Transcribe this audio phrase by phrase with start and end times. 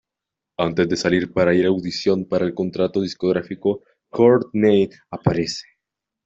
[0.57, 5.67] Antes de salir para ir audición para el contrato discográfico, Courtney aparece.